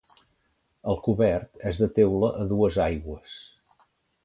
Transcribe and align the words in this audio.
El 0.93 0.97
cobert 1.07 1.61
és 1.73 1.83
de 1.83 1.89
teula 1.99 2.33
a 2.41 2.47
dues 2.55 2.81
aigües. 2.89 3.39